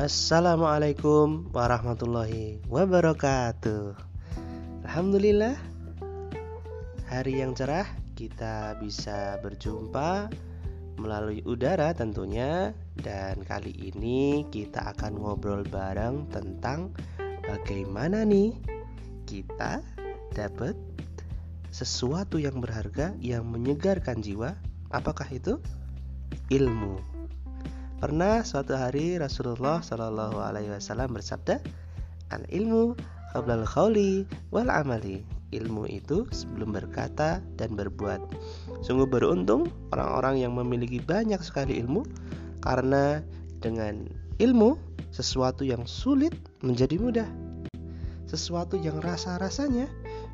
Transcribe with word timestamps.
Assalamualaikum 0.00 1.52
warahmatullahi 1.52 2.56
wabarakatuh. 2.72 3.92
Alhamdulillah, 4.88 5.60
hari 7.04 7.44
yang 7.44 7.52
cerah 7.52 7.84
kita 8.16 8.80
bisa 8.80 9.36
berjumpa 9.44 10.32
melalui 10.96 11.44
udara 11.44 11.92
tentunya, 11.92 12.72
dan 13.04 13.44
kali 13.44 13.76
ini 13.76 14.48
kita 14.48 14.96
akan 14.96 15.20
ngobrol 15.20 15.68
bareng 15.68 16.32
tentang 16.32 16.96
bagaimana 17.44 18.24
nih 18.24 18.56
kita 19.28 19.84
dapat 20.32 20.80
sesuatu 21.68 22.40
yang 22.40 22.56
berharga 22.56 23.12
yang 23.20 23.44
menyegarkan 23.44 24.24
jiwa. 24.24 24.56
Apakah 24.88 25.28
itu? 25.28 25.60
Ilmu. 26.48 27.20
Pernah 28.00 28.40
suatu 28.48 28.72
hari 28.80 29.20
Rasulullah 29.20 29.84
Shallallahu 29.84 30.40
Alaihi 30.40 30.72
Wasallam 30.72 31.12
bersabda, 31.12 31.60
"Al 32.32 32.48
ilmu 32.48 32.96
qablal 33.36 33.68
khawli 33.68 34.24
wal 34.48 34.72
amali." 34.72 35.20
Ilmu 35.52 35.84
itu 35.84 36.24
sebelum 36.32 36.72
berkata 36.72 37.44
dan 37.60 37.76
berbuat. 37.76 38.24
Sungguh 38.80 39.04
beruntung 39.04 39.68
orang-orang 39.92 40.40
yang 40.40 40.56
memiliki 40.56 40.96
banyak 40.96 41.44
sekali 41.44 41.76
ilmu, 41.76 42.08
karena 42.64 43.20
dengan 43.60 44.08
ilmu 44.40 44.80
sesuatu 45.12 45.68
yang 45.68 45.84
sulit 45.84 46.32
menjadi 46.64 46.96
mudah. 46.96 47.28
Sesuatu 48.24 48.80
yang 48.80 48.96
rasa-rasanya 49.04 49.84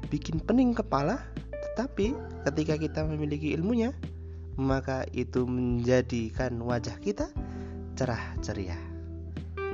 bikin 0.06 0.38
pening 0.38 0.70
kepala, 0.70 1.18
tetapi 1.50 2.14
ketika 2.46 2.78
kita 2.78 3.02
memiliki 3.02 3.58
ilmunya, 3.58 3.90
maka 4.54 5.02
itu 5.10 5.42
menjadikan 5.50 6.62
wajah 6.62 6.94
kita 7.02 7.26
cerah 7.96 8.36
ceria. 8.44 8.76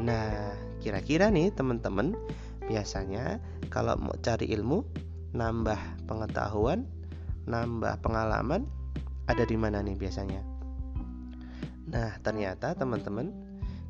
Nah, 0.00 0.54
kira-kira 0.78 1.28
nih 1.28 1.50
teman-teman, 1.50 2.14
biasanya 2.70 3.42
kalau 3.68 3.98
mau 3.98 4.14
cari 4.22 4.46
ilmu, 4.54 4.86
nambah 5.34 6.06
pengetahuan, 6.06 6.86
nambah 7.50 7.98
pengalaman, 8.00 8.66
ada 9.26 9.42
di 9.42 9.58
mana 9.58 9.82
nih 9.82 9.98
biasanya? 9.98 10.38
Nah, 11.90 12.14
ternyata 12.22 12.78
teman-teman, 12.78 13.34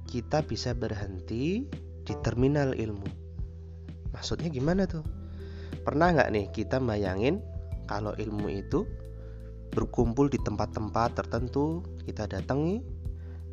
kita 0.09 0.41
bisa 0.43 0.73
berhenti 0.73 1.69
di 2.03 2.15
terminal 2.25 2.75
ilmu. 2.75 3.09
Maksudnya 4.13 4.49
gimana 4.49 4.89
tuh? 4.89 5.05
Pernah 5.85 6.13
nggak 6.13 6.31
nih 6.33 6.47
kita 6.53 6.81
bayangin 6.81 7.41
kalau 7.89 8.13
ilmu 8.17 8.49
itu 8.53 8.85
berkumpul 9.73 10.29
di 10.29 10.37
tempat-tempat 10.37 11.17
tertentu, 11.17 11.81
kita 12.05 12.29
datangi, 12.29 12.85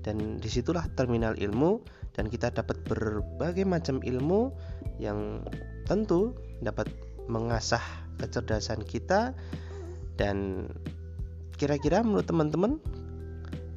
dan 0.09 0.41
di 0.41 0.49
situlah 0.49 0.89
terminal 0.97 1.38
ilmu 1.38 1.85
dan 2.17 2.33
kita 2.33 2.49
dapat 2.49 2.81
berbagai 2.89 3.61
macam 3.61 4.02
ilmu 4.02 4.49
yang 4.97 5.45
tentu 5.85 6.33
dapat 6.65 6.89
mengasah 7.29 7.81
kecerdasan 8.17 8.81
kita. 8.81 9.37
Dan 10.17 10.65
kira-kira 11.61 12.02
menurut 12.02 12.25
teman-teman 12.25 12.81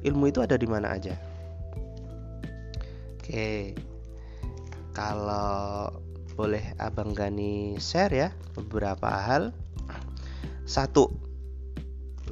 ilmu 0.01 0.33
itu 0.33 0.41
ada 0.41 0.57
di 0.57 0.65
mana 0.65 0.97
aja? 0.97 1.13
Oke 3.13 3.77
kalau 4.97 5.93
boleh 6.33 6.73
abang 6.81 7.13
Gani 7.13 7.77
share 7.77 8.13
ya 8.17 8.29
beberapa 8.57 9.05
hal. 9.07 9.53
Satu 10.65 11.13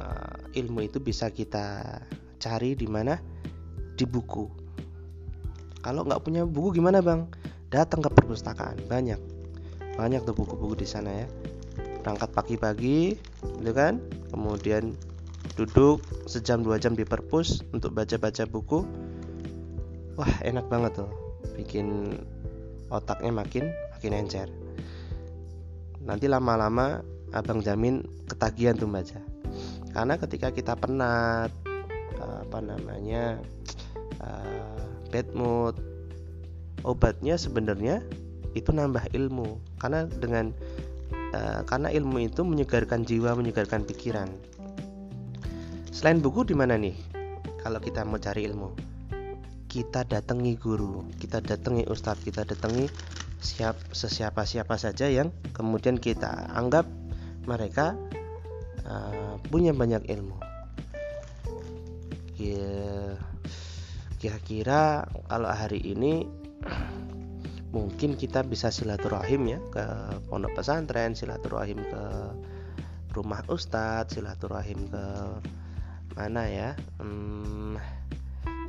nah, 0.01 0.33
ilmu 0.57 0.89
itu 0.89 0.97
bisa 0.97 1.29
kita 1.29 1.99
cari 2.41 2.73
di 2.73 2.89
mana 2.89 3.21
di 4.01 4.09
buku. 4.09 4.49
Kalau 5.85 6.01
nggak 6.01 6.25
punya 6.25 6.41
buku 6.41 6.81
gimana 6.81 7.05
bang? 7.05 7.29
Datang 7.69 8.01
ke 8.01 8.09
perpustakaan 8.09 8.81
banyak, 8.89 9.21
banyak 9.93 10.25
tuh 10.25 10.33
buku-buku 10.33 10.81
di 10.81 10.87
sana 10.89 11.21
ya. 11.23 11.27
Berangkat 12.01 12.33
pagi-pagi, 12.33 13.13
gitu 13.61 13.71
kan? 13.77 14.01
Kemudian 14.33 14.97
duduk 15.53 16.01
sejam 16.25 16.65
dua 16.65 16.81
jam 16.81 16.97
di 16.97 17.05
perpus 17.05 17.61
untuk 17.69 17.93
baca-baca 17.93 18.49
buku. 18.49 18.81
Wah 20.17 20.33
enak 20.41 20.65
banget 20.65 21.05
tuh, 21.05 21.09
bikin 21.53 22.17
otaknya 22.89 23.29
makin 23.29 23.69
makin 23.93 24.17
encer. 24.17 24.49
Nanti 26.01 26.25
lama-lama 26.25 27.05
abang 27.37 27.61
jamin 27.61 28.01
ketagihan 28.25 28.73
tuh 28.73 28.89
baca. 28.89 29.21
Karena 29.93 30.17
ketika 30.17 30.49
kita 30.49 30.73
penat, 30.75 31.53
apa 32.21 32.59
namanya 32.59 33.39
uh, 34.21 34.77
bad 35.09 35.27
mood. 35.33 35.75
Obatnya 36.81 37.37
sebenarnya 37.37 38.01
itu 38.57 38.69
nambah 38.73 39.11
ilmu. 39.13 39.57
Karena 39.77 40.07
dengan 40.07 40.53
uh, 41.33 41.61
karena 41.65 41.89
ilmu 41.93 42.25
itu 42.25 42.41
menyegarkan 42.45 43.05
jiwa 43.05 43.35
menyegarkan 43.37 43.85
pikiran. 43.85 44.29
Selain 45.91 46.23
buku 46.23 46.47
di 46.47 46.55
mana 46.55 46.79
nih? 46.79 46.95
Kalau 47.61 47.77
kita 47.77 48.01
mau 48.07 48.17
cari 48.17 48.47
ilmu. 48.49 48.73
Kita 49.71 50.03
datangi 50.03 50.59
guru 50.59 51.07
kita 51.15 51.39
datangi 51.39 51.87
ustadz 51.87 52.27
kita 52.27 52.43
datangi 52.43 52.91
siap 53.39 53.79
sesiapa 53.95 54.43
siapa 54.43 54.75
saja 54.75 55.07
yang 55.07 55.31
kemudian 55.55 55.95
kita 55.95 56.51
anggap 56.51 56.83
mereka 57.47 57.95
uh, 58.83 59.39
punya 59.47 59.71
banyak 59.71 60.03
ilmu. 60.11 60.35
Ya 62.35 63.15
kira-kira 64.21 65.09
kalau 65.25 65.49
hari 65.49 65.81
ini 65.81 66.29
mungkin 67.73 68.13
kita 68.13 68.45
bisa 68.45 68.69
silaturahim 68.69 69.49
ya 69.49 69.59
ke 69.73 69.83
pondok 70.29 70.61
pesantren 70.61 71.17
silaturahim 71.17 71.81
ke 71.81 72.03
rumah 73.17 73.41
ustadz 73.49 74.13
silaturahim 74.13 74.85
ke 74.93 75.05
mana 76.13 76.45
ya 76.45 76.69
hmm, 77.01 77.81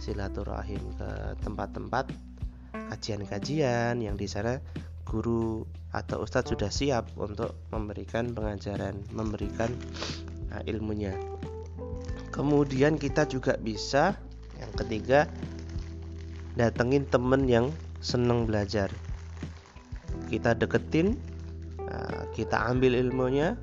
silaturahim 0.00 0.80
ke 0.96 1.36
tempat-tempat 1.44 2.08
kajian-kajian 2.72 4.00
yang 4.00 4.16
di 4.16 4.24
sana 4.24 4.56
guru 5.04 5.68
atau 5.92 6.24
ustadz 6.24 6.48
sudah 6.48 6.72
siap 6.72 7.12
untuk 7.20 7.52
memberikan 7.68 8.32
pengajaran 8.32 8.96
memberikan 9.12 9.68
uh, 10.48 10.64
ilmunya. 10.64 11.12
Kemudian 12.32 12.96
kita 12.96 13.28
juga 13.28 13.60
bisa 13.60 14.16
yang 14.56 14.72
ketiga 14.72 15.28
datengin 16.56 17.08
temen 17.08 17.48
yang 17.48 17.72
seneng 18.02 18.44
belajar. 18.44 18.92
Kita 20.28 20.56
deketin 20.56 21.16
nah, 21.80 22.28
kita 22.36 22.68
ambil 22.68 22.96
ilmunya. 22.98 23.56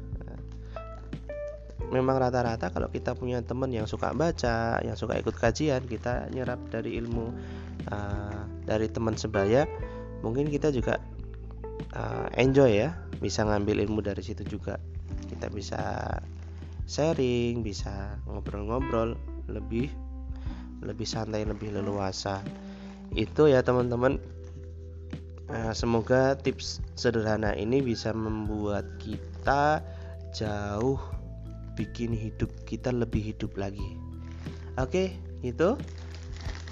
Memang 1.89 2.21
rata-rata 2.21 2.69
kalau 2.69 2.85
kita 2.93 3.17
punya 3.17 3.41
temen 3.41 3.73
yang 3.73 3.89
suka 3.89 4.13
baca 4.13 4.77
yang 4.85 4.93
suka 4.93 5.17
ikut 5.17 5.33
kajian 5.33 5.81
kita 5.89 6.29
nyerap 6.29 6.61
dari 6.69 7.01
ilmu 7.01 7.33
uh, 7.89 8.45
dari 8.69 8.85
teman 8.85 9.17
sebaya. 9.17 9.65
Mungkin 10.21 10.53
kita 10.53 10.69
juga 10.69 11.01
uh, 11.97 12.29
enjoy 12.37 12.85
ya 12.85 12.93
bisa 13.17 13.41
ngambil 13.41 13.81
ilmu 13.89 14.05
dari 14.05 14.21
situ 14.21 14.45
juga. 14.45 14.77
Kita 15.33 15.49
bisa 15.49 15.81
sharing 16.85 17.65
bisa 17.65 18.21
ngobrol-ngobrol 18.29 19.17
lebih 19.49 19.89
lebih 20.85 21.09
santai 21.09 21.41
lebih 21.43 21.73
leluasa 21.73 22.45
itu 23.13 23.49
ya 23.49 23.63
teman-teman. 23.63 24.21
Nah, 25.49 25.73
semoga 25.73 26.37
tips 26.37 26.77
sederhana 26.93 27.57
ini 27.57 27.81
bisa 27.81 28.13
membuat 28.13 28.85
kita 29.01 29.81
jauh 30.29 31.01
bikin 31.73 32.13
hidup 32.13 32.51
kita 32.69 32.93
lebih 32.93 33.33
hidup 33.33 33.57
lagi. 33.57 33.97
Oke 34.77 35.17
itu. 35.41 35.73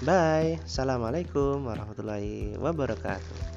Bye. 0.06 0.62
Assalamualaikum 0.62 1.66
warahmatullahi 1.66 2.54
wabarakatuh 2.54 3.47